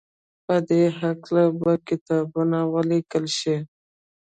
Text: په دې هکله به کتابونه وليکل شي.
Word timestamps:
په 0.45 0.55
دې 0.69 0.83
هکله 0.99 1.43
به 1.59 1.73
کتابونه 1.89 2.59
وليکل 2.73 3.25
شي. 3.37 3.57